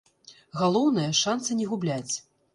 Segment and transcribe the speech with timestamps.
[0.61, 2.09] Галоўнае, шанцы не губляць.